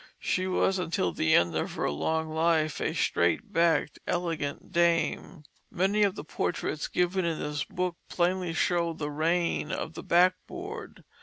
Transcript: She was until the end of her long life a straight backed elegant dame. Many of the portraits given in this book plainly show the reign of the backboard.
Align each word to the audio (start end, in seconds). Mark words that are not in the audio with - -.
She 0.17 0.47
was 0.47 0.79
until 0.79 1.11
the 1.11 1.35
end 1.35 1.55
of 1.55 1.73
her 1.73 1.91
long 1.91 2.27
life 2.29 2.79
a 2.81 2.91
straight 2.91 3.53
backed 3.53 3.99
elegant 4.07 4.71
dame. 4.71 5.43
Many 5.69 6.01
of 6.01 6.15
the 6.15 6.23
portraits 6.23 6.87
given 6.87 7.23
in 7.23 7.37
this 7.37 7.63
book 7.65 7.97
plainly 8.09 8.53
show 8.53 8.93
the 8.93 9.11
reign 9.11 9.71
of 9.71 9.93
the 9.93 10.01
backboard. 10.01 11.03